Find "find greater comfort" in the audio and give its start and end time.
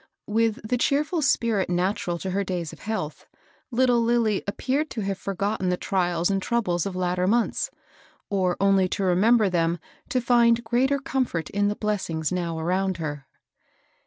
10.19-11.51